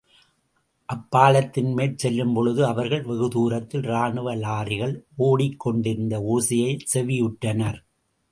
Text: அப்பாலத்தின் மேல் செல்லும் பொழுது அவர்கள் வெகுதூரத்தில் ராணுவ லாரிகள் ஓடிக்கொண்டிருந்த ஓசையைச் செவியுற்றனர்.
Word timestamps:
அப்பாலத்தின் 0.89 1.73
மேல் 1.73 1.97
செல்லும் 1.97 2.33
பொழுது 2.33 2.65
அவர்கள் 2.65 3.03
வெகுதூரத்தில் 3.03 3.85
ராணுவ 3.85 4.35
லாரிகள் 4.35 4.95
ஓடிக்கொண்டிருந்த 5.17 6.17
ஓசையைச் 6.31 6.87
செவியுற்றனர். 6.93 7.79